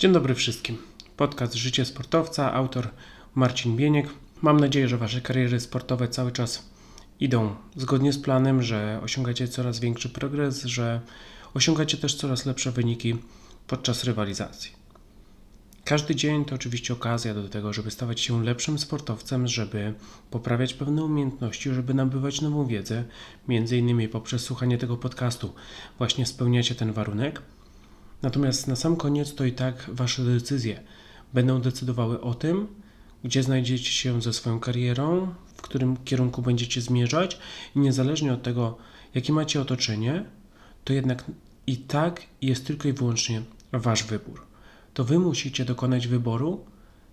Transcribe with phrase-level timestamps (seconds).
[0.00, 0.78] Dzień dobry wszystkim.
[1.16, 2.88] Podcast Życie Sportowca, autor
[3.34, 4.06] Marcin Bieniek.
[4.42, 6.70] Mam nadzieję, że Wasze kariery sportowe cały czas
[7.20, 11.00] idą zgodnie z planem, że osiągacie coraz większy progres, że
[11.54, 13.16] osiągacie też coraz lepsze wyniki
[13.66, 14.72] podczas rywalizacji.
[15.84, 19.94] Każdy dzień to oczywiście okazja do tego, żeby stawać się lepszym sportowcem, żeby
[20.30, 23.04] poprawiać pewne umiejętności, żeby nabywać nową wiedzę,
[23.48, 25.52] między innymi poprzez słuchanie tego podcastu.
[25.98, 27.42] Właśnie spełniacie ten warunek.
[28.22, 30.82] Natomiast na sam koniec to i tak Wasze decyzje
[31.34, 32.66] będą decydowały o tym,
[33.24, 37.38] gdzie znajdziecie się ze swoją karierą, w którym kierunku będziecie zmierzać
[37.76, 38.78] i niezależnie od tego,
[39.14, 40.24] jakie macie otoczenie,
[40.84, 41.24] to jednak
[41.66, 44.46] i tak jest tylko i wyłącznie Wasz wybór.
[44.94, 46.64] To Wy musicie dokonać wyboru,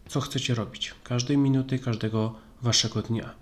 [0.10, 3.36] co chcecie robić, każdej minuty, każdego Waszego dnia.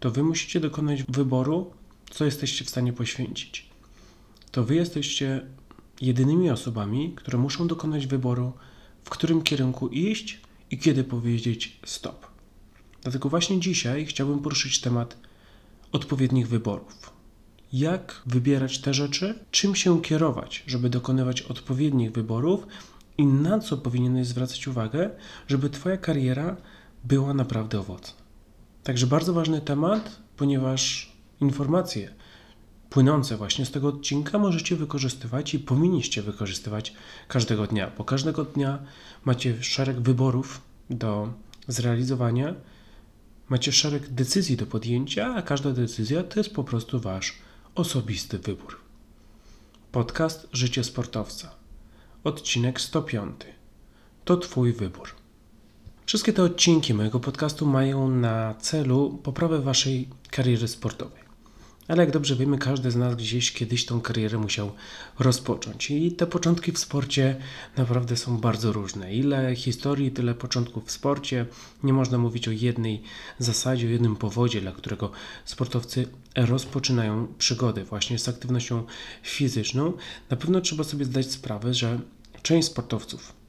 [0.00, 1.70] To Wy musicie dokonać wyboru,
[2.10, 3.66] co jesteście w stanie poświęcić.
[4.50, 5.46] To Wy jesteście
[6.02, 8.52] jedynymi osobami, które muszą dokonać wyboru,
[9.04, 12.26] w którym kierunku iść i kiedy powiedzieć stop.
[13.02, 15.16] Dlatego właśnie dzisiaj chciałbym poruszyć temat
[15.92, 17.12] odpowiednich wyborów.
[17.72, 22.66] Jak wybierać te rzeczy, czym się kierować, żeby dokonywać odpowiednich wyborów
[23.18, 25.10] i na co powinieneś zwracać uwagę,
[25.48, 26.56] żeby Twoja kariera
[27.04, 28.22] była naprawdę owocna.
[28.82, 32.14] Także bardzo ważny temat, ponieważ informacje,
[32.92, 36.94] płynące właśnie z tego odcinka możecie wykorzystywać i powinniście wykorzystywać
[37.28, 38.78] każdego dnia, bo każdego dnia
[39.24, 41.32] macie szereg wyborów do
[41.68, 42.54] zrealizowania,
[43.48, 47.38] macie szereg decyzji do podjęcia, a każda decyzja to jest po prostu wasz
[47.74, 48.80] osobisty wybór.
[49.92, 51.50] Podcast Życie Sportowca.
[52.24, 53.40] Odcinek 105.
[54.24, 55.08] To Twój wybór.
[56.06, 61.21] Wszystkie te odcinki mojego podcastu mają na celu poprawę Waszej kariery sportowej.
[61.92, 64.72] Ale jak dobrze wiemy, każdy z nas gdzieś kiedyś tą karierę musiał
[65.18, 65.90] rozpocząć.
[65.90, 67.36] I te początki w sporcie
[67.76, 69.14] naprawdę są bardzo różne.
[69.14, 71.46] Ile historii, tyle początków w sporcie.
[71.82, 73.02] Nie można mówić o jednej
[73.38, 75.10] zasadzie, o jednym powodzie, dla którego
[75.44, 78.84] sportowcy rozpoczynają przygodę właśnie z aktywnością
[79.22, 79.92] fizyczną.
[80.30, 82.00] Na pewno trzeba sobie zdać sprawę, że
[82.42, 83.41] część sportowców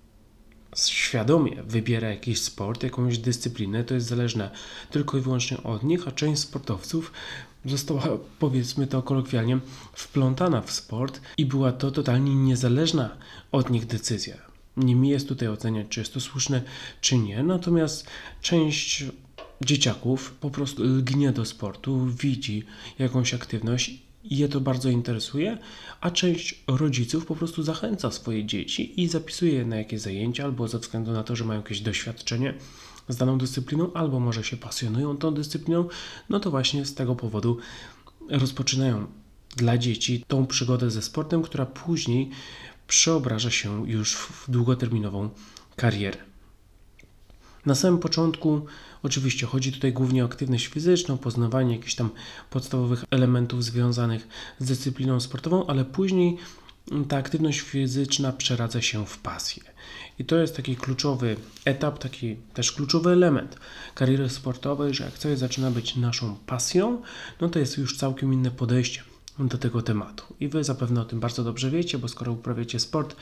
[0.75, 4.51] świadomie wybiera jakiś sport, jakąś dyscyplinę, to jest zależne
[4.91, 7.11] tylko i wyłącznie od nich, a część sportowców
[7.65, 8.03] została,
[8.39, 9.59] powiedzmy to kolokwialnie,
[9.93, 13.17] wplątana w sport i była to totalnie niezależna
[13.51, 14.37] od nich decyzja.
[14.77, 16.61] Nie mi jest tutaj oceniać, czy jest to słuszne,
[17.01, 18.07] czy nie, natomiast
[18.41, 19.05] część
[19.61, 22.63] dzieciaków po prostu lgnie do sportu, widzi
[22.99, 25.57] jakąś aktywność i je to bardzo interesuje,
[26.01, 30.67] a część rodziców po prostu zachęca swoje dzieci i zapisuje je na jakieś zajęcia, albo
[30.67, 32.53] ze względu na to, że mają jakieś doświadczenie
[33.09, 35.87] z daną dyscypliną, albo może się pasjonują tą dyscypliną,
[36.29, 37.57] no to właśnie z tego powodu
[38.29, 39.07] rozpoczynają
[39.55, 42.29] dla dzieci tą przygodę ze sportem, która później
[42.87, 45.29] przeobraża się już w długoterminową
[45.75, 46.32] karierę.
[47.65, 48.65] Na samym początku
[49.03, 52.09] oczywiście chodzi tutaj głównie o aktywność fizyczną, poznawanie jakichś tam
[52.49, 54.27] podstawowych elementów związanych
[54.59, 56.37] z dyscypliną sportową, ale później
[57.07, 59.63] ta aktywność fizyczna przeradza się w pasję.
[60.19, 61.35] I to jest taki kluczowy
[61.65, 63.57] etap, taki też kluczowy element
[63.95, 67.01] kariery sportowej, że jak coś zaczyna być naszą pasją,
[67.41, 69.03] no to jest już całkiem inne podejście
[69.39, 70.23] do tego tematu.
[70.39, 73.15] I Wy zapewne o tym bardzo dobrze wiecie, bo skoro uprawiacie sport,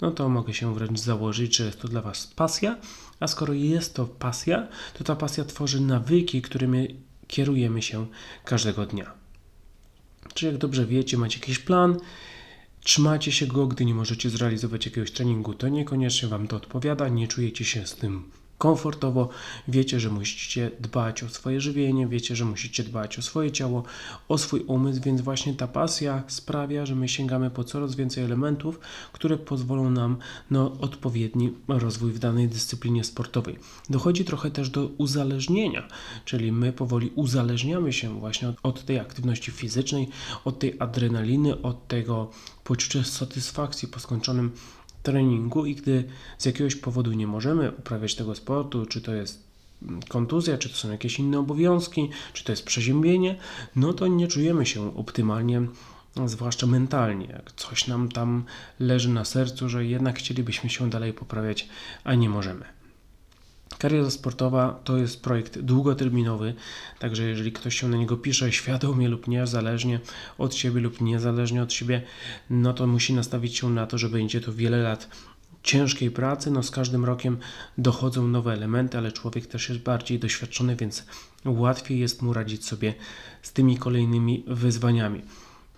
[0.00, 2.76] no to mogę się wręcz założyć, że jest to dla Was pasja,
[3.20, 6.96] a skoro jest to pasja, to ta pasja tworzy nawyki, którymi
[7.26, 8.06] kierujemy się
[8.44, 9.12] każdego dnia.
[10.34, 11.96] Czy jak dobrze wiecie, macie jakiś plan,
[12.80, 17.28] trzymacie się go, gdy nie możecie zrealizować jakiegoś treningu, to niekoniecznie Wam to odpowiada, nie
[17.28, 19.28] czujecie się z tym komfortowo,
[19.68, 23.82] wiecie, że musicie dbać o swoje żywienie, wiecie, że musicie dbać o swoje ciało,
[24.28, 28.80] o swój umysł, więc właśnie ta pasja sprawia, że my sięgamy po coraz więcej elementów,
[29.12, 30.16] które pozwolą nam
[30.50, 33.58] na odpowiedni rozwój w danej dyscyplinie sportowej.
[33.90, 35.88] Dochodzi trochę też do uzależnienia,
[36.24, 40.08] czyli my powoli uzależniamy się właśnie od, od tej aktywności fizycznej,
[40.44, 42.30] od tej adrenaliny, od tego
[42.64, 44.52] poczucia satysfakcji po skończonym
[45.06, 46.04] treningu i gdy
[46.38, 49.46] z jakiegoś powodu nie możemy uprawiać tego sportu, czy to jest
[50.08, 53.36] kontuzja, czy to są jakieś inne obowiązki, czy to jest przeziębienie,
[53.76, 55.62] no to nie czujemy się optymalnie,
[56.26, 57.26] zwłaszcza mentalnie.
[57.26, 58.44] Jak coś nam tam
[58.80, 61.68] leży na sercu, że jednak chcielibyśmy się dalej poprawiać,
[62.04, 62.64] a nie możemy.
[63.78, 66.54] Kariera sportowa to jest projekt długoterminowy,
[66.98, 70.00] także jeżeli ktoś się na niego pisze świadomie lub niezależnie
[70.38, 72.02] od siebie lub niezależnie od siebie,
[72.50, 75.08] no to musi nastawić się na to, że będzie to wiele lat
[75.62, 76.50] ciężkiej pracy.
[76.50, 77.38] No z każdym rokiem
[77.78, 81.04] dochodzą nowe elementy, ale człowiek też jest bardziej doświadczony, więc
[81.44, 82.94] łatwiej jest mu radzić sobie
[83.42, 85.22] z tymi kolejnymi wyzwaniami.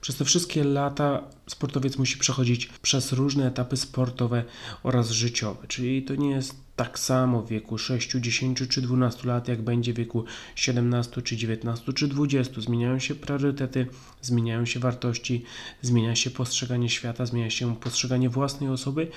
[0.01, 4.45] Przez te wszystkie lata sportowiec musi przechodzić przez różne etapy sportowe
[4.83, 9.49] oraz życiowe, czyli to nie jest tak samo w wieku 6, 10 czy 12 lat,
[9.49, 12.61] jak będzie w wieku 17 czy 19 czy 20.
[12.61, 13.87] Zmieniają się priorytety,
[14.23, 15.45] zmieniają się wartości,
[15.83, 19.11] zmienia się postrzeganie świata, zmienia się postrzeganie własnej osoby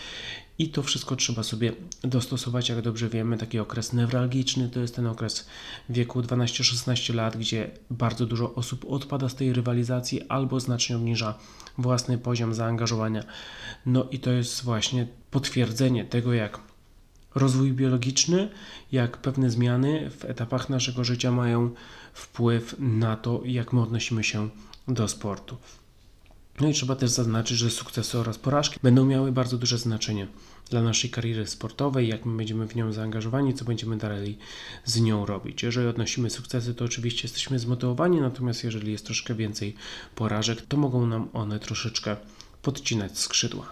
[0.60, 1.74] i to wszystko trzeba sobie
[2.04, 2.70] dostosować.
[2.70, 5.48] Jak dobrze wiemy, taki okres newralgiczny to jest ten okres
[5.90, 11.38] wieku 12-16 lat, gdzie bardzo dużo osób odpada z tej rywalizacji albo znacznie obniża
[11.78, 13.24] własny poziom zaangażowania.
[13.86, 16.71] No i to jest właśnie potwierdzenie tego, jak
[17.36, 18.50] rozwój biologiczny,
[18.92, 21.72] jak pewne zmiany w etapach naszego życia mają
[22.14, 24.50] wpływ na to, jak my odnosimy się
[24.88, 25.58] do sportu.
[26.60, 30.28] No i trzeba też zaznaczyć, że sukcesy oraz porażki będą miały bardzo duże znaczenie
[30.70, 34.38] dla naszej kariery sportowej, jak my będziemy w nią zaangażowani, co będziemy dalej
[34.86, 35.64] z nią robić.
[35.64, 39.76] Jeżeli odnosimy sukcesy, to oczywiście jesteśmy zmotywowani, natomiast jeżeli jest troszkę więcej
[40.16, 42.16] porażek, to mogą nam one troszeczkę
[42.62, 43.72] podcinać skrzydła.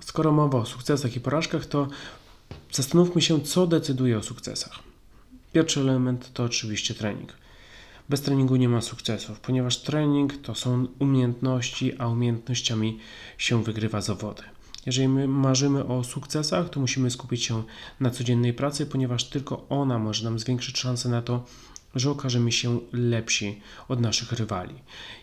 [0.00, 1.88] Skoro mowa o sukcesach i porażkach, to
[2.74, 4.78] Zastanówmy się, co decyduje o sukcesach.
[5.52, 7.32] Pierwszy element to oczywiście trening.
[8.08, 12.98] Bez treningu nie ma sukcesów, ponieważ trening to są umiejętności, a umiejętnościami
[13.38, 14.42] się wygrywa zawody.
[14.86, 17.62] Jeżeli my marzymy o sukcesach, to musimy skupić się
[18.00, 21.44] na codziennej pracy, ponieważ tylko ona może nam zwiększyć szanse na to,
[21.94, 24.74] że okażemy się lepsi od naszych rywali.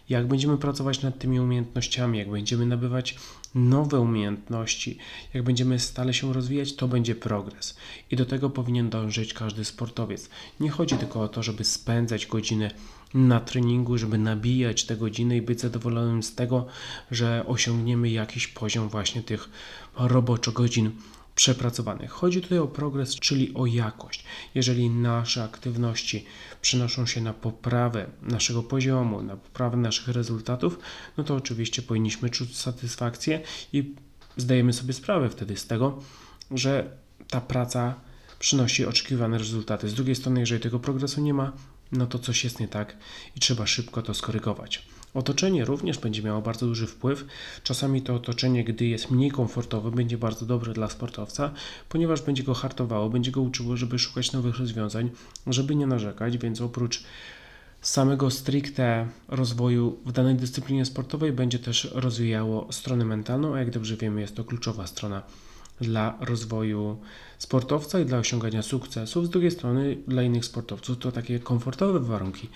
[0.09, 3.15] Jak będziemy pracować nad tymi umiejętnościami, jak będziemy nabywać
[3.55, 4.97] nowe umiejętności,
[5.33, 7.77] jak będziemy stale się rozwijać, to będzie progres.
[8.11, 10.29] I do tego powinien dążyć każdy sportowiec.
[10.59, 12.71] Nie chodzi tylko o to, żeby spędzać godziny
[13.13, 16.65] na treningu, żeby nabijać te godziny i być zadowolonym z tego,
[17.11, 19.49] że osiągniemy jakiś poziom właśnie tych
[19.95, 20.91] roboczo godzin
[21.41, 22.11] przepracowanych.
[22.11, 24.23] Chodzi tutaj o progres, czyli o jakość.
[24.55, 26.25] Jeżeli nasze aktywności
[26.61, 30.79] przynoszą się na poprawę naszego poziomu, na poprawę naszych rezultatów,
[31.17, 33.41] no to oczywiście powinniśmy czuć satysfakcję
[33.73, 33.95] i
[34.37, 36.03] zdajemy sobie sprawę wtedy z tego,
[36.51, 36.97] że
[37.29, 37.95] ta praca
[38.39, 39.89] przynosi oczekiwane rezultaty.
[39.89, 41.51] Z drugiej strony, jeżeli tego progresu nie ma,
[41.91, 42.97] no to coś jest nie tak
[43.35, 44.85] i trzeba szybko to skorygować.
[45.13, 47.25] Otoczenie również będzie miało bardzo duży wpływ.
[47.63, 51.51] Czasami to otoczenie, gdy jest mniej komfortowe, będzie bardzo dobre dla sportowca,
[51.89, 55.09] ponieważ będzie go hartowało, będzie go uczyło, żeby szukać nowych rozwiązań,
[55.47, 57.03] żeby nie narzekać, więc oprócz
[57.81, 63.97] samego stricte rozwoju w danej dyscyplinie sportowej będzie też rozwijało stronę mentalną, a jak dobrze
[63.97, 65.23] wiemy, jest to kluczowa strona
[65.81, 66.97] dla rozwoju
[67.37, 69.25] sportowca i dla osiągania sukcesów.
[69.25, 72.49] Z drugiej strony, dla innych sportowców to takie komfortowe warunki,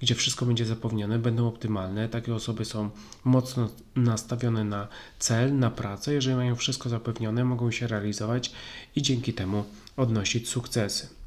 [0.00, 2.08] gdzie wszystko będzie zapewnione, będą optymalne.
[2.08, 2.90] Takie osoby są
[3.24, 4.88] mocno nastawione na
[5.18, 6.14] cel, na pracę.
[6.14, 8.52] Jeżeli mają wszystko zapewnione, mogą się realizować
[8.96, 9.64] i dzięki temu
[9.96, 11.21] odnosić sukcesy.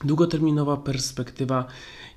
[0.00, 1.66] Długoterminowa perspektywa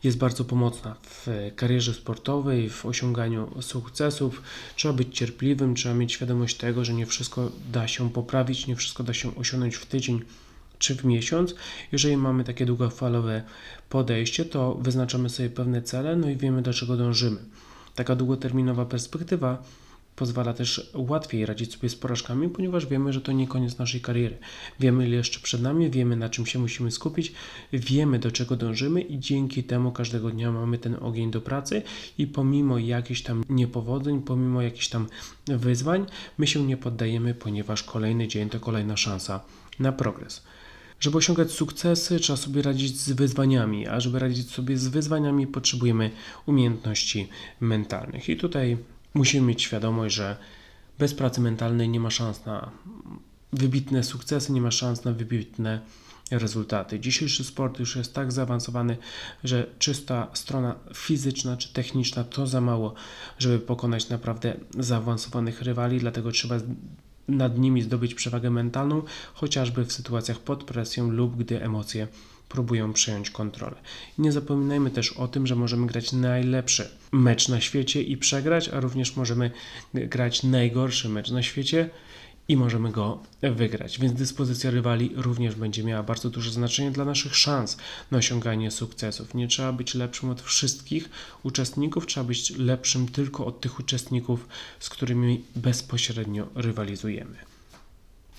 [0.03, 4.41] jest bardzo pomocna w karierze sportowej, w osiąganiu sukcesów.
[4.75, 9.03] Trzeba być cierpliwym, trzeba mieć świadomość tego, że nie wszystko da się poprawić, nie wszystko
[9.03, 10.21] da się osiągnąć w tydzień
[10.79, 11.56] czy w miesiąc.
[11.91, 13.44] Jeżeli mamy takie długofalowe
[13.89, 17.39] podejście, to wyznaczamy sobie pewne cele, no i wiemy do czego dążymy.
[17.95, 19.63] Taka długoterminowa perspektywa
[20.17, 24.37] pozwala też łatwiej radzić sobie z porażkami, ponieważ wiemy, że to nie koniec naszej kariery.
[24.79, 27.33] Wiemy, ile jeszcze przed nami, wiemy, na czym się musimy skupić,
[27.73, 31.81] wiemy, do czego dążymy i dzięki temu każdego dnia mamy ten ogień do pracy
[32.17, 35.07] i pomimo jakichś tam niepowodzeń, pomimo jakichś tam
[35.47, 36.05] wyzwań,
[36.38, 39.41] my się nie poddajemy, ponieważ kolejny dzień to kolejna szansa
[39.79, 40.43] na progres.
[41.00, 46.12] Żeby osiągać sukcesy, trzeba sobie radzić z wyzwaniami, a żeby radzić sobie z wyzwaniami, potrzebujemy
[46.45, 48.29] umiejętności mentalnych.
[48.29, 48.77] I tutaj
[49.13, 50.37] musimy mieć świadomość, że
[50.99, 52.71] bez pracy mentalnej nie ma szans na
[53.53, 55.81] wybitne sukcesy, nie ma szans na wybitne
[56.31, 56.99] rezultaty.
[56.99, 58.97] Dzisiejszy sport już jest tak zaawansowany,
[59.43, 62.93] że czysta strona fizyczna czy techniczna to za mało,
[63.39, 66.55] żeby pokonać naprawdę zaawansowanych rywali, dlatego trzeba
[67.27, 69.01] nad nimi zdobyć przewagę mentalną,
[69.33, 72.07] chociażby w sytuacjach pod presją lub gdy emocje
[72.50, 73.75] próbują przejąć kontrolę.
[74.20, 78.70] I nie zapominajmy też o tym, że możemy grać najlepszy mecz na świecie i przegrać,
[78.70, 79.51] a również możemy
[79.94, 81.89] grać najgorszy mecz na świecie
[82.48, 84.00] i możemy go wygrać.
[84.00, 87.77] Więc dyspozycja rywali również będzie miała bardzo duże znaczenie dla naszych szans
[88.12, 89.34] na osiąganie sukcesów.
[89.34, 91.10] Nie trzeba być lepszym od wszystkich
[91.44, 94.48] uczestników, trzeba być lepszym tylko od tych uczestników,
[94.80, 97.36] z którymi bezpośrednio rywalizujemy.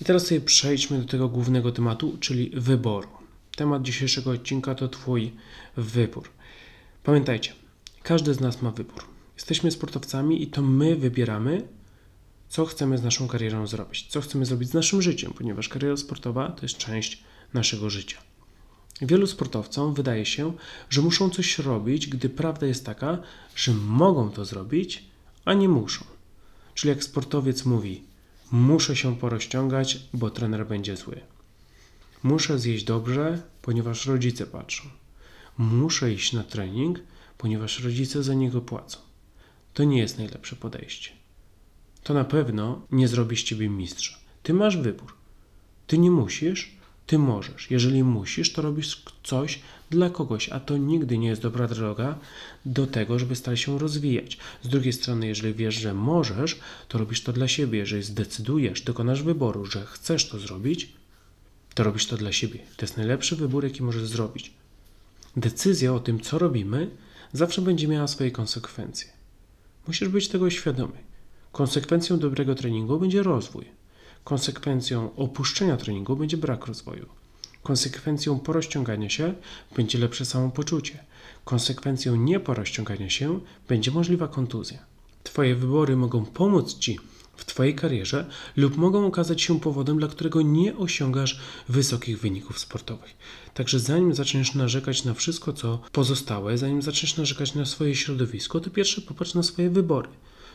[0.01, 3.18] I teraz sobie przejdźmy do tego głównego tematu, czyli wyboru.
[3.59, 5.31] Temat dzisiejszego odcinka to Twój
[5.77, 6.29] wybór.
[7.03, 7.53] Pamiętajcie,
[8.03, 9.03] każdy z nas ma wybór.
[9.35, 11.67] Jesteśmy sportowcami i to my wybieramy,
[12.49, 16.51] co chcemy z naszą karierą zrobić, co chcemy zrobić z naszym życiem, ponieważ kariera sportowa
[16.51, 17.23] to jest część
[17.53, 18.17] naszego życia.
[19.01, 20.53] Wielu sportowcom wydaje się,
[20.89, 23.17] że muszą coś robić, gdy prawda jest taka,
[23.55, 25.03] że mogą to zrobić,
[25.45, 26.05] a nie muszą.
[26.73, 28.03] Czyli jak sportowiec mówi,
[28.51, 31.21] muszę się porozciągać, bo trener będzie zły.
[32.23, 34.83] Muszę zjeść dobrze, ponieważ rodzice patrzą.
[35.57, 36.99] Muszę iść na trening,
[37.37, 38.97] ponieważ rodzice za niego płacą.
[39.73, 41.11] To nie jest najlepsze podejście.
[42.03, 44.17] To na pewno nie zrobi z ciebie mistrza.
[44.43, 45.13] Ty masz wybór.
[45.87, 47.71] Ty nie musisz, ty możesz.
[47.71, 49.59] Jeżeli musisz, to robisz coś
[49.89, 52.19] dla kogoś, a to nigdy nie jest dobra droga
[52.65, 54.37] do tego, żeby stale się rozwijać.
[54.63, 57.79] Z drugiej strony, jeżeli wiesz, że możesz, to robisz to dla siebie.
[57.79, 60.98] Jeżeli zdecydujesz, dokonasz wyboru, że chcesz to zrobić,
[61.79, 62.59] to robisz to dla siebie.
[62.77, 64.53] To jest najlepszy wybór, jaki możesz zrobić.
[65.37, 66.89] Decyzja o tym, co robimy,
[67.33, 69.09] zawsze będzie miała swoje konsekwencje.
[69.87, 70.97] Musisz być tego świadomy.
[71.51, 73.65] Konsekwencją dobrego treningu będzie rozwój.
[74.23, 77.05] Konsekwencją opuszczenia treningu będzie brak rozwoju.
[77.63, 79.33] Konsekwencją porozciągania się
[79.75, 81.03] będzie lepsze samopoczucie.
[81.45, 84.79] Konsekwencją nieporozciągania się będzie możliwa kontuzja.
[85.23, 86.99] Twoje wybory mogą pomóc Ci
[87.39, 93.17] w Twojej karierze lub mogą okazać się powodem, dla którego nie osiągasz wysokich wyników sportowych.
[93.53, 98.69] Także zanim zaczniesz narzekać na wszystko, co pozostałe, zanim zaczniesz narzekać na swoje środowisko, to
[98.69, 100.09] pierwsze popatrz na swoje wybory.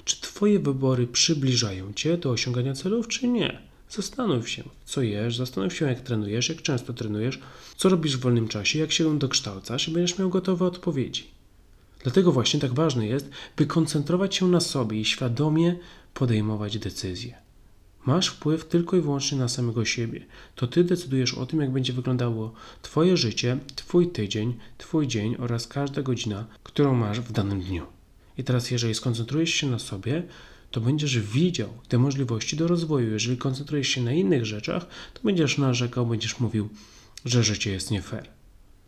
[0.04, 3.62] Czy Twoje wybory przybliżają Cię do osiągania celów, czy nie?
[3.88, 7.38] Zastanów się, co jesz, zastanów się, jak trenujesz, jak często trenujesz,
[7.76, 11.34] co robisz w wolnym czasie, jak się dokształcasz i będziesz miał gotowe odpowiedzi.
[12.02, 15.76] Dlatego właśnie tak ważne jest, by koncentrować się na sobie i świadomie
[16.14, 17.44] podejmować decyzje.
[18.06, 20.26] Masz wpływ tylko i wyłącznie na samego siebie.
[20.54, 22.52] To ty decydujesz o tym, jak będzie wyglądało
[22.82, 27.86] Twoje życie, Twój tydzień, Twój dzień oraz każda godzina, którą masz w danym dniu.
[28.38, 30.22] I teraz, jeżeli skoncentrujesz się na sobie,
[30.70, 33.10] to będziesz widział te możliwości do rozwoju.
[33.10, 36.68] Jeżeli koncentrujesz się na innych rzeczach, to będziesz narzekał, będziesz mówił,
[37.24, 38.28] że życie jest nie fair.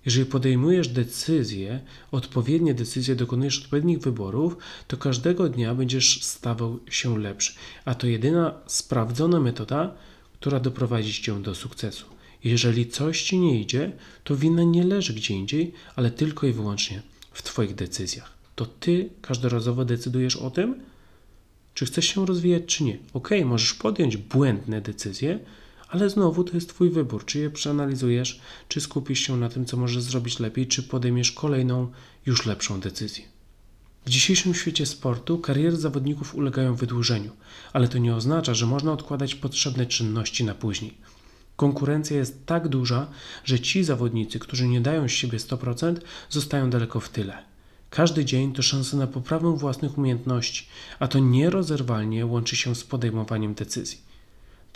[0.07, 1.81] Jeżeli podejmujesz decyzje,
[2.13, 4.57] odpowiednie decyzje, dokonujesz odpowiednich wyborów,
[4.89, 7.55] to każdego dnia będziesz stawał się lepszy.
[7.85, 9.95] A to jedyna sprawdzona metoda,
[10.33, 12.07] która doprowadzi cię do sukcesu.
[12.45, 13.93] Jeżeli coś ci nie idzie,
[14.25, 18.33] to wina nie leży gdzie indziej, ale tylko i wyłącznie w Twoich decyzjach.
[18.55, 20.75] To Ty każdorazowo decydujesz o tym,
[21.75, 22.99] czy chcesz się rozwijać, czy nie.
[23.13, 25.39] Ok, możesz podjąć błędne decyzje,
[25.89, 29.77] ale znowu to jest Twój wybór, czy je przeanalizujesz, czy skupisz się na tym, co
[29.77, 31.91] możesz zrobić lepiej, czy podejmiesz kolejną,
[32.27, 33.25] już lepszą decyzję.
[34.07, 37.31] W dzisiejszym świecie sportu kariery zawodników ulegają wydłużeniu,
[37.73, 40.99] ale to nie oznacza, że można odkładać potrzebne czynności na później.
[41.57, 43.07] Konkurencja jest tak duża,
[43.45, 45.97] że ci zawodnicy, którzy nie dają z siebie 100%,
[46.31, 47.39] zostają daleko w tyle.
[47.91, 50.67] Każdy dzień to szansa na poprawę własnych umiejętności,
[50.99, 53.99] a to nierozerwalnie łączy się z podejmowaniem decyzji.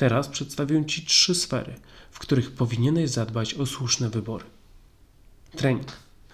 [0.00, 1.74] Teraz przedstawię Ci trzy sfery,
[2.10, 4.44] w których powinieneś zadbać o słuszne wybory.
[5.56, 5.86] Trening.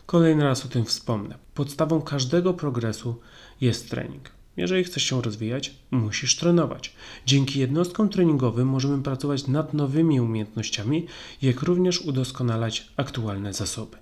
[0.06, 1.38] Kolejny raz o tym wspomnę.
[1.54, 3.20] Podstawą każdego progresu
[3.60, 4.30] jest trening.
[4.56, 6.92] Jeżeli chcesz się rozwijać, musisz trenować.
[7.26, 11.06] Dzięki jednostkom treningowym możemy pracować nad nowymi umiejętnościami,
[11.42, 13.96] jak również udoskonalać aktualne zasoby.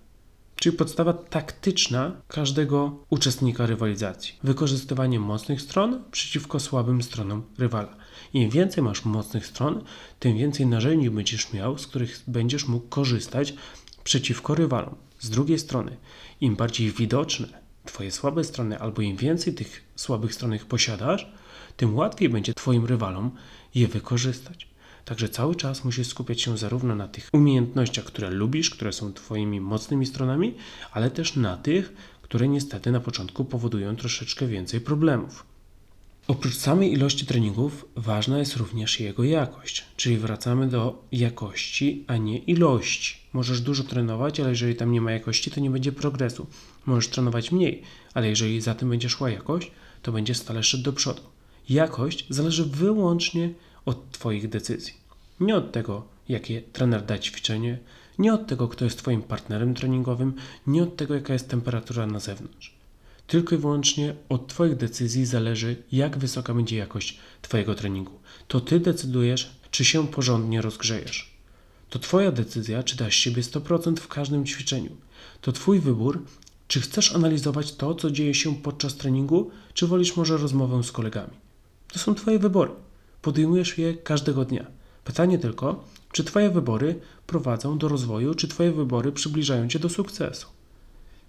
[0.57, 4.35] Czyli podstawa taktyczna każdego uczestnika rywalizacji.
[4.43, 8.04] Wykorzystywanie mocnych stron przeciwko słabym stronom rywala.
[8.35, 9.85] Im więcej masz mocnych stron,
[10.21, 13.55] tym więcej narzędzi będziesz miał, z których będziesz mógł korzystać
[14.05, 14.95] przeciwko rywalom.
[15.21, 15.97] Z drugiej strony,
[16.41, 21.33] im bardziej widoczne Twoje słabe strony, albo im więcej tych słabych stron posiadasz,
[21.77, 23.31] tym łatwiej będzie Twoim rywalom
[23.75, 24.69] je wykorzystać.
[25.05, 29.61] Także cały czas musisz skupiać się zarówno na tych umiejętnościach, które lubisz, które są Twoimi
[29.61, 30.55] mocnymi stronami,
[30.93, 35.54] ale też na tych, które niestety na początku powodują troszeczkę więcej problemów.
[36.29, 42.39] Oprócz samej ilości treningów, ważna jest również jego jakość, czyli wracamy do jakości, a nie
[42.39, 43.17] ilości.
[43.33, 46.47] Możesz dużo trenować, ale jeżeli tam nie ma jakości, to nie będzie progresu.
[46.87, 47.83] Możesz trenować mniej,
[48.15, 49.71] ale jeżeli za tym będzie szła jakość,
[50.03, 51.23] to będzie stale szedł do przodu.
[51.69, 53.51] Jakość zależy wyłącznie
[53.85, 54.95] od Twoich decyzji.
[55.41, 57.79] Nie od tego, jakie trener da ćwiczenie,
[58.19, 60.35] nie od tego, kto jest Twoim partnerem treningowym,
[60.67, 62.74] nie od tego, jaka jest temperatura na zewnątrz.
[63.27, 68.13] Tylko i wyłącznie od Twoich decyzji zależy, jak wysoka będzie jakość Twojego treningu.
[68.49, 71.35] To Ty decydujesz, czy się porządnie rozgrzejesz.
[71.91, 74.91] To Twoja decyzja, czy dasz siebie 100% w każdym ćwiczeniu.
[75.41, 76.23] To Twój wybór,
[76.69, 81.33] czy chcesz analizować to, co dzieje się podczas treningu, czy wolisz może rozmowę z kolegami.
[81.93, 82.71] To są Twoje wybory.
[83.23, 84.67] Podejmujesz je każdego dnia.
[85.05, 90.54] Pytanie tylko, czy Twoje wybory prowadzą do rozwoju, czy Twoje wybory przybliżają Cię do sukcesu.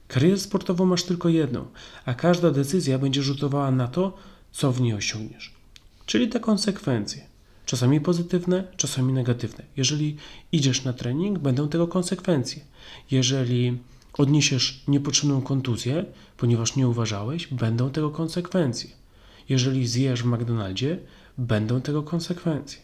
[0.08, 1.66] Karierę sportową masz tylko jedną,
[2.06, 4.18] a każda decyzja będzie rzutowała na to,
[4.52, 5.54] co w niej osiągniesz.
[6.06, 7.26] Czyli te konsekwencje.
[7.66, 9.64] Czasami pozytywne, czasami negatywne.
[9.78, 10.18] Jeżeli
[10.52, 12.62] idziesz na trening, będą tego konsekwencje.
[13.12, 13.78] Jeżeli
[14.14, 16.06] odniesiesz niepotrzebną kontuzję,
[16.38, 18.90] ponieważ nie uważałeś, będą tego konsekwencje.
[19.50, 21.00] jeżeli zjesz w McDonaldzie,
[21.38, 22.80] będą tego konsekwencje.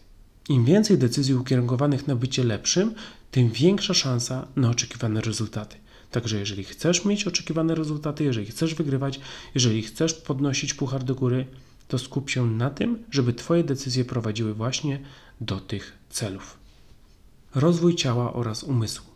[0.48, 2.94] Im więcej decyzji ukierunkowanych na bycie lepszym,
[3.30, 5.76] tym większa szansa na oczekiwane rezultaty.
[6.12, 9.20] Także jeżeli chcesz mieć oczekiwane rezultaty, jeżeli chcesz wygrywać,
[9.54, 11.46] jeżeli chcesz podnosić puchar do góry,
[11.88, 15.00] to skup się na tym, żeby Twoje decyzje prowadziły właśnie
[15.40, 16.58] do tych celów.
[17.54, 19.11] Rozwój ciała oraz umysłu.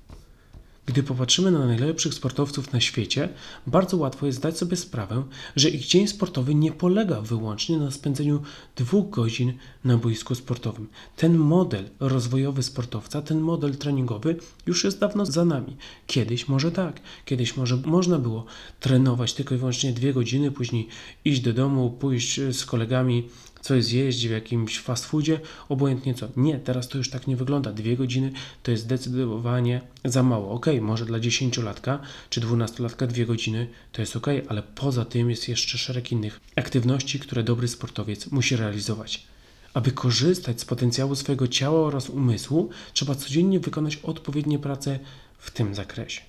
[0.86, 3.28] Gdy popatrzymy na najlepszych sportowców na świecie,
[3.66, 5.24] bardzo łatwo jest zdać sobie sprawę,
[5.56, 8.42] że ich dzień sportowy nie polega wyłącznie na spędzeniu
[8.76, 9.52] dwóch godzin
[9.84, 10.88] na boisku sportowym.
[11.16, 15.76] Ten model rozwojowy sportowca, ten model treningowy już jest dawno za nami.
[16.06, 18.44] Kiedyś może tak, kiedyś może można było
[18.80, 20.88] trenować tylko i wyłącznie dwie godziny, później
[21.24, 23.28] iść do domu, pójść z kolegami
[23.66, 26.28] coś zjeść w jakimś fast foodzie, obojętnie co.
[26.37, 27.73] Nie, teraz to już tak nie wygląda.
[27.73, 28.32] Dwie godziny
[28.62, 30.50] to jest zdecydowanie za mało.
[30.50, 31.99] Ok, może dla dziesięciolatka
[32.30, 37.20] czy dwunastolatka dwie godziny to jest ok, ale poza tym jest jeszcze szereg innych aktywności,
[37.20, 39.26] które dobry sportowiec musi realizować.
[39.75, 44.99] Aby korzystać z potencjału swojego ciała oraz umysłu, trzeba codziennie wykonać odpowiednie prace
[45.38, 46.20] w tym zakresie.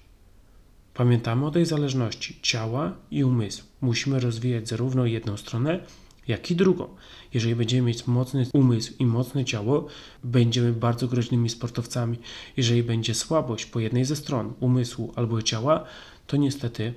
[0.94, 3.66] Pamiętamy o tej zależności ciała i umysłu.
[3.82, 5.80] Musimy rozwijać zarówno jedną stronę,
[6.28, 6.88] jak i drugą.
[7.34, 9.88] Jeżeli będziemy mieć mocny umysł i mocne ciało,
[10.24, 12.18] będziemy bardzo groźnymi sportowcami.
[12.58, 15.84] Jeżeli będzie słabość po jednej ze stron umysłu albo ciała,
[16.28, 16.94] to niestety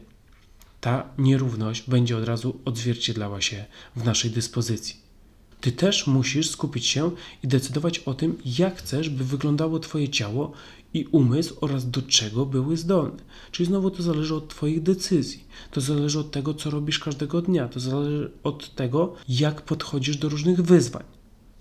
[0.81, 3.65] ta nierówność będzie od razu odzwierciedlała się
[3.97, 5.00] w naszej dyspozycji.
[5.61, 7.11] Ty też musisz skupić się
[7.43, 10.53] i decydować o tym, jak chcesz, by wyglądało Twoje ciało
[10.95, 13.23] i umysł oraz do czego były zdolne.
[13.53, 17.69] Czyli znowu to zależy od Twoich decyzji, to zależy od tego, co robisz każdego dnia,
[17.69, 21.05] to zależy od tego, jak podchodzisz do różnych wyzwań.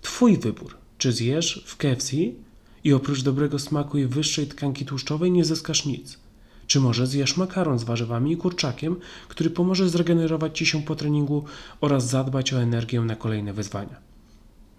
[0.02, 2.16] Twój wybór, czy zjesz w KFC
[2.84, 6.18] i oprócz dobrego smaku i wyższej tkanki tłuszczowej nie zyskasz nic.
[6.70, 8.96] Czy może zjesz makaron z warzywami i kurczakiem,
[9.28, 11.44] który pomoże zregenerować Ci się po treningu
[11.80, 13.96] oraz zadbać o energię na kolejne wyzwania.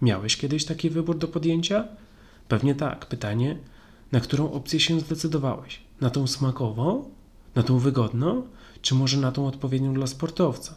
[0.02, 1.88] Miałeś kiedyś taki wybór do podjęcia?
[2.48, 3.06] Pewnie tak.
[3.06, 3.58] Pytanie,
[4.12, 5.80] na którą opcję się zdecydowałeś?
[6.00, 7.10] Na tą smakową?
[7.54, 8.42] Na tą wygodną?
[8.82, 10.74] Czy może na tą odpowiednią dla sportowca?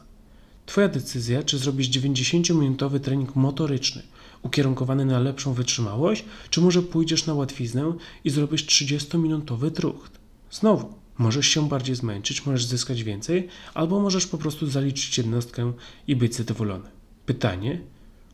[0.65, 4.01] Twoja decyzja, czy zrobisz 90-minutowy trening motoryczny,
[4.41, 10.19] ukierunkowany na lepszą wytrzymałość, czy może pójdziesz na łatwiznę i zrobisz 30-minutowy trucht.
[10.51, 15.73] Znowu, możesz się bardziej zmęczyć, możesz zyskać więcej, albo możesz po prostu zaliczyć jednostkę
[16.07, 16.89] i być zadowolony.
[17.25, 17.81] Pytanie,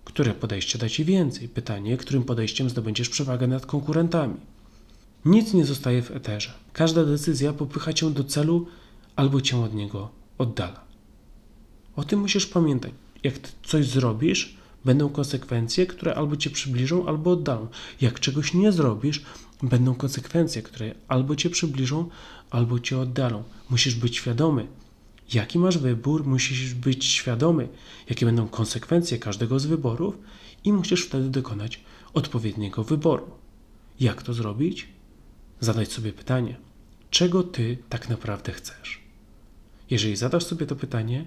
[0.05, 1.49] które podejście da Ci więcej?
[1.49, 4.35] Pytanie, którym podejściem zdobędziesz przewagę nad konkurentami?
[5.25, 6.53] Nic nie zostaje w eterze.
[6.73, 8.67] Każda decyzja popycha cię do celu
[9.15, 10.81] albo cię od niego oddala.
[11.95, 12.91] O tym musisz pamiętać.
[13.23, 17.67] Jak coś zrobisz, będą konsekwencje, które albo cię przybliżą, albo oddalą.
[18.01, 19.21] Jak czegoś nie zrobisz,
[19.63, 22.09] będą konsekwencje, które albo cię przybliżą,
[22.51, 23.43] albo cię oddalą.
[23.69, 24.67] Musisz być świadomy,
[25.33, 27.67] jaki masz wybór, musisz być świadomy,
[28.09, 30.17] jakie będą konsekwencje każdego z wyborów
[30.63, 31.83] i musisz wtedy dokonać
[32.13, 33.31] odpowiedniego wyboru.
[33.99, 34.87] Jak to zrobić?
[35.59, 36.57] zadać sobie pytanie,
[37.09, 39.01] czego ty tak naprawdę chcesz.
[39.89, 41.25] Jeżeli zadasz sobie to pytanie,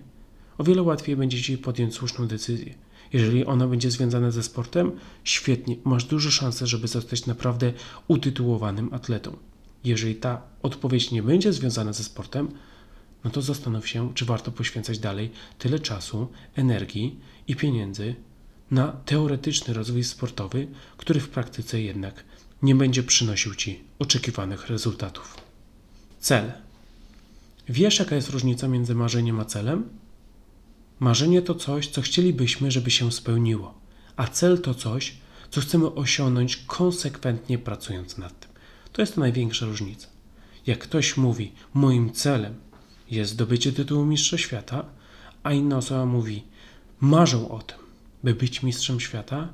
[0.58, 2.74] o wiele łatwiej będzie ci podjąć słuszną decyzję.
[3.12, 4.92] Jeżeli ona będzie związana ze sportem,
[5.24, 7.72] świetnie, masz duże szanse, żeby zostać naprawdę
[8.08, 9.36] utytułowanym atletą.
[9.84, 12.48] Jeżeli ta odpowiedź nie będzie związana ze sportem,
[13.24, 18.14] no to zastanów się, czy warto poświęcać dalej tyle czasu, energii i pieniędzy
[18.70, 20.66] na teoretyczny rozwój sportowy,
[20.96, 22.24] który w praktyce jednak
[22.62, 25.36] nie będzie przynosił Ci oczekiwanych rezultatów.
[26.20, 26.52] Cel.
[27.68, 29.88] Wiesz, jaka jest różnica między marzeniem a celem?
[31.00, 33.74] Marzenie to coś, co chcielibyśmy, żeby się spełniło,
[34.16, 35.16] a cel to coś,
[35.50, 38.53] co chcemy osiągnąć konsekwentnie pracując nad tym.
[38.94, 40.06] To jest największa różnica.
[40.66, 42.54] Jak ktoś mówi, moim celem
[43.10, 44.84] jest zdobycie tytułu Mistrza Świata,
[45.42, 46.42] a inna osoba mówi,
[47.00, 47.78] marzę o tym,
[48.24, 49.48] by być Mistrzem Świata,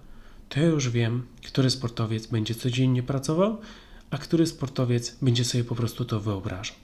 [0.49, 3.59] to już wiem, który sportowiec będzie codziennie pracował,
[4.11, 6.77] a który sportowiec będzie sobie po prostu to wyobrażał.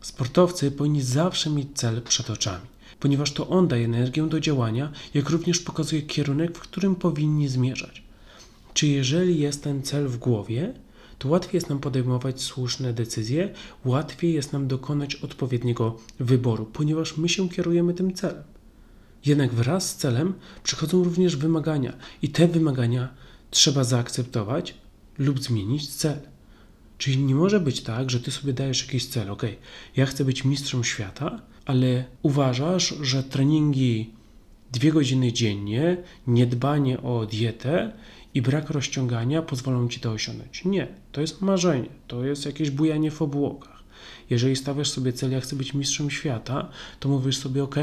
[0.00, 2.66] Sportowcy powinni zawsze mieć cel przed oczami,
[3.00, 8.02] ponieważ to on daje energię do działania, jak również pokazuje kierunek, w którym powinni zmierzać.
[8.74, 10.74] Czy jeżeli jest ten cel w głowie,
[11.20, 13.52] to łatwiej jest nam podejmować słuszne decyzje,
[13.84, 18.42] łatwiej jest nam dokonać odpowiedniego wyboru, ponieważ my się kierujemy tym celem.
[19.26, 23.08] Jednak wraz z celem przychodzą również wymagania, i te wymagania
[23.50, 24.74] trzeba zaakceptować
[25.18, 26.20] lub zmienić cel.
[26.98, 29.42] Czyli nie może być tak, że ty sobie dajesz jakiś cel, ok,
[29.96, 34.10] ja chcę być mistrzem świata, ale uważasz, że treningi
[34.72, 37.92] dwie godziny dziennie, niedbanie o dietę
[38.34, 40.64] i brak rozciągania pozwolą ci to osiągnąć.
[40.64, 43.80] Nie, to jest marzenie, to jest jakieś bujanie w obłokach.
[44.30, 46.68] Jeżeli stawiasz sobie cel, ja chcę być mistrzem świata,
[47.00, 47.76] to mówisz sobie, ok,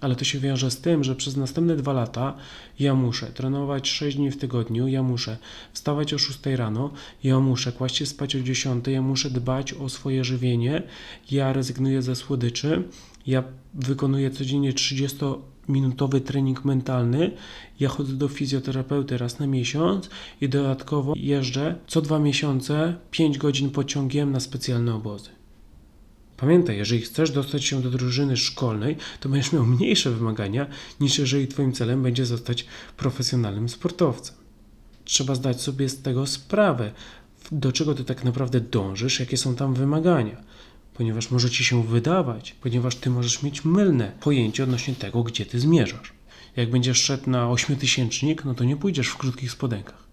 [0.00, 2.36] ale to się wiąże z tym, że przez następne dwa lata
[2.78, 5.36] ja muszę trenować 6 dni w tygodniu, ja muszę
[5.72, 6.90] wstawać o 6 rano,
[7.24, 10.82] ja muszę kłaść się spać o 10, ja muszę dbać o swoje żywienie,
[11.30, 12.82] ja rezygnuję ze słodyczy,
[13.26, 14.72] ja wykonuję codziennie
[15.68, 17.30] 30-minutowy trening mentalny,
[17.80, 23.70] ja chodzę do fizjoterapeuty raz na miesiąc i dodatkowo jeżdżę co dwa miesiące 5 godzin
[23.70, 25.30] pociągiem na specjalne obozy.
[26.36, 30.66] Pamiętaj, jeżeli chcesz dostać się do drużyny szkolnej, to będziesz miał mniejsze wymagania
[31.00, 34.36] niż jeżeli Twoim celem będzie zostać profesjonalnym sportowcem.
[35.04, 36.92] Trzeba zdać sobie z tego sprawę,
[37.52, 40.42] do czego Ty tak naprawdę dążysz, jakie są tam wymagania.
[41.00, 45.60] Ponieważ może Ci się wydawać, ponieważ Ty możesz mieć mylne pojęcie odnośnie tego, gdzie Ty
[45.60, 46.12] zmierzasz.
[46.56, 50.04] Jak będziesz szedł na ośmiotysięcznik, no to nie pójdziesz w krótkich spodenkach.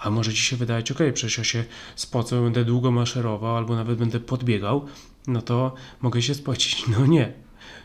[0.00, 1.64] A może Ci się wydawać, ok, przecież ja się
[1.96, 4.86] spocę, będę długo maszerował, albo nawet będę podbiegał,
[5.26, 6.84] no to mogę się spocić.
[6.98, 7.32] No nie,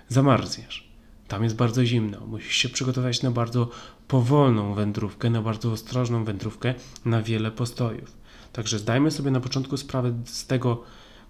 [0.08, 0.90] zamarzniesz.
[1.28, 2.28] Tam jest bardzo zimno.
[2.28, 3.70] Musisz się przygotować na bardzo
[4.08, 6.74] powolną wędrówkę, na bardzo ostrożną wędrówkę,
[7.06, 8.18] na wiele postojów.
[8.54, 10.84] Także zdajmy sobie na początku sprawę z tego,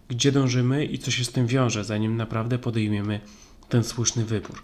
[0.10, 3.19] gdzie dążymy i co się z tym wiąże, zanim naprawdę podejmiemy
[3.69, 4.63] ten słuszny wybór.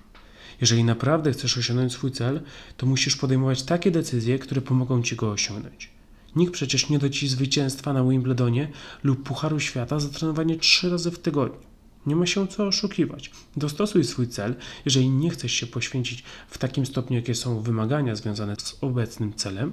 [0.61, 2.41] Jeżeli naprawdę chcesz osiągnąć swój cel,
[2.77, 5.89] to musisz podejmować takie decyzje, które pomogą ci go osiągnąć.
[6.35, 8.67] Nikt przecież nie da ci zwycięstwa na Wimbledonie
[9.03, 11.59] lub Pucharu Świata za trenowanie trzy razy w tygodniu.
[12.05, 13.31] Nie ma się co oszukiwać.
[13.57, 14.55] Dostosuj swój cel,
[14.85, 19.71] jeżeli nie chcesz się poświęcić w takim stopniu, jakie są wymagania związane z obecnym celem,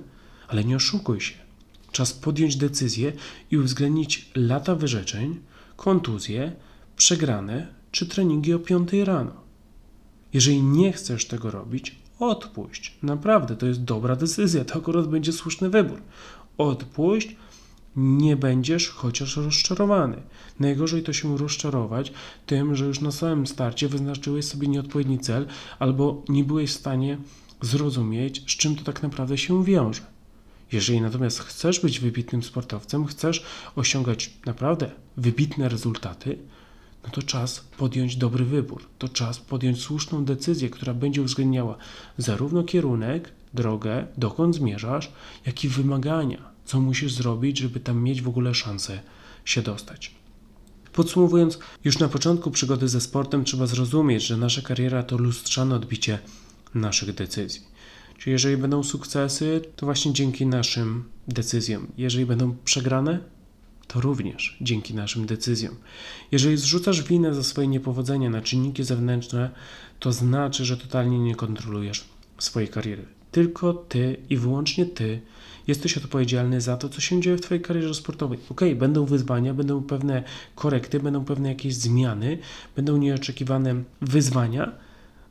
[0.49, 1.35] ale nie oszukuj się.
[1.93, 3.13] Czas podjąć decyzję
[3.51, 5.41] i uwzględnić lata wyrzeczeń,
[5.85, 6.53] kontuzje,
[6.97, 9.33] przegrane czy treningi o 5 rano.
[10.33, 12.99] Jeżeli nie chcesz tego robić, odpuść.
[13.03, 16.03] Naprawdę, to jest dobra decyzja, to akurat będzie słuszny wybór
[16.59, 17.37] odpuść,
[17.97, 20.23] nie będziesz chociaż rozczarowany.
[20.61, 22.13] Najgorzej to się rozczarować
[22.47, 25.47] tym, że już na samym starcie wyznaczyłeś sobie nieodpowiedni cel
[25.79, 27.19] albo nie byłeś w stanie
[27.61, 30.12] zrozumieć, z czym to tak naprawdę się wiąże.
[30.73, 33.45] Jeżeli natomiast chcesz być wybitnym sportowcem, chcesz
[33.77, 36.39] osiągać naprawdę wybitne rezultaty,
[37.05, 38.89] no to czas podjąć dobry wybór.
[38.99, 41.77] To czas podjąć słuszną decyzję, która będzie uwzględniała
[42.19, 45.13] zarówno kierunek, drogę, dokąd zmierzasz,
[45.47, 49.01] jak i wymagania, co musisz zrobić, żeby tam mieć w ogóle szansę
[49.45, 50.15] się dostać.
[50.93, 56.19] Podsumowując, już na początku przygody ze sportem trzeba zrozumieć, że nasza kariera to lustrzane odbicie
[56.75, 57.72] naszych decyzji.
[58.19, 61.87] Czyli jeżeli będą sukcesy, to właśnie dzięki naszym decyzjom.
[61.99, 63.19] Jeżeli będą przegrane,
[63.87, 65.75] to również dzięki naszym decyzjom.
[66.33, 69.51] Jeżeli zrzucasz winę za swoje niepowodzenia na czynniki zewnętrzne,
[70.01, 72.05] to znaczy, że totalnie nie kontrolujesz
[72.39, 73.05] swojej kariery.
[73.33, 75.21] Tylko ty i wyłącznie ty
[75.67, 78.39] jesteś odpowiedzialny za to, co się dzieje w Twojej karierze sportowej.
[78.49, 80.23] Ok, będą wyzwania, będą pewne
[80.55, 82.39] korekty, będą pewne jakieś zmiany,
[82.77, 84.73] będą nieoczekiwane wyzwania,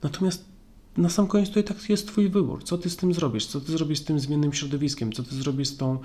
[0.04, 0.51] natomiast
[0.98, 2.64] na sam koniec to i tak jest Twój wybór.
[2.64, 3.46] Co Ty z tym zrobisz?
[3.46, 5.12] Co Ty zrobisz z tym zmiennym środowiskiem?
[5.12, 6.00] Co Ty zrobisz z tą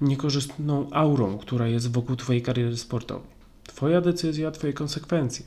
[0.00, 3.30] niekorzystną aurą, która jest wokół Twojej kariery sportowej?
[3.64, 5.46] Twoja decyzja, Twoje konsekwencje.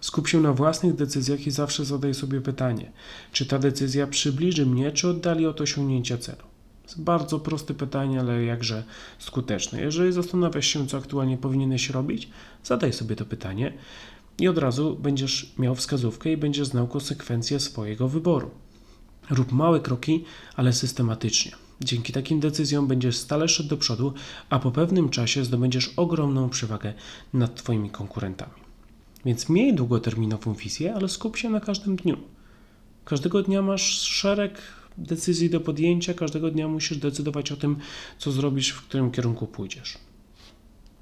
[0.00, 2.92] Skup się na własnych decyzjach i zawsze zadaj sobie pytanie,
[3.32, 6.42] czy ta decyzja przybliży mnie, czy oddali od osiągnięcia celu.
[6.84, 8.84] Jest bardzo proste pytanie, ale jakże
[9.18, 9.80] skuteczne.
[9.80, 12.28] Jeżeli zastanawiasz się, co aktualnie powinieneś robić,
[12.64, 13.72] zadaj sobie to pytanie
[14.42, 18.50] i od razu będziesz miał wskazówkę i będziesz znał konsekwencje swojego wyboru.
[19.30, 20.24] Rób małe kroki,
[20.56, 21.52] ale systematycznie.
[21.80, 24.12] Dzięki takim decyzjom będziesz stale szedł do przodu,
[24.50, 26.94] a po pewnym czasie zdobędziesz ogromną przewagę
[27.32, 28.52] nad Twoimi konkurentami.
[29.24, 32.16] Więc miej długoterminową wizję, ale skup się na każdym dniu.
[33.04, 34.62] Każdego dnia masz szereg
[34.98, 37.76] decyzji do podjęcia, każdego dnia musisz decydować o tym,
[38.18, 39.98] co zrobisz, w którym kierunku pójdziesz.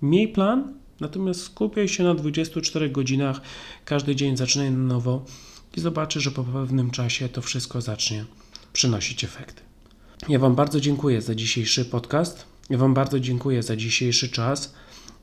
[0.02, 3.40] Miej plan, natomiast skupiaj się na 24 godzinach,
[3.84, 5.24] każdy dzień zaczynaj na nowo
[5.76, 8.24] i zobaczysz, że po pewnym czasie to wszystko zacznie
[8.72, 9.62] przynosić efekty.
[10.28, 12.44] Ja Wam bardzo dziękuję za dzisiejszy podcast.
[12.70, 14.74] Ja Wam bardzo dziękuję za dzisiejszy czas.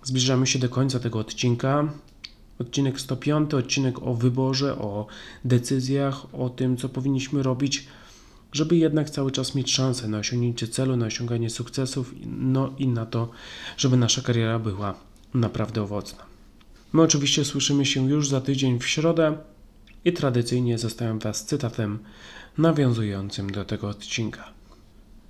[0.03, 1.93] Zbliżamy się do końca tego odcinka.
[2.59, 5.07] Odcinek 105, odcinek o wyborze, o
[5.45, 7.87] decyzjach, o tym, co powinniśmy robić,
[8.51, 13.05] żeby jednak cały czas mieć szansę na osiągnięcie celu, na osiąganie sukcesów, no i na
[13.05, 13.29] to,
[13.77, 16.23] żeby nasza kariera była naprawdę owocna.
[16.93, 19.37] My oczywiście słyszymy się już za tydzień w środę
[20.05, 21.99] i tradycyjnie zostawiam Was cytatem
[22.57, 24.53] nawiązującym do tego odcinka.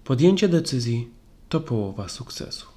[0.03, 1.09] Podjęcie decyzji
[1.49, 2.76] to połowa sukcesu.